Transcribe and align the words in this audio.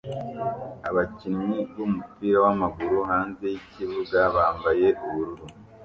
Abakinnyi 0.89 1.59
b'umupira 1.73 2.37
w'amaguru 2.45 2.97
hanze 3.09 3.45
yikibuga 3.53 4.19
bambaye 4.35 4.87
ubururu 5.05 5.45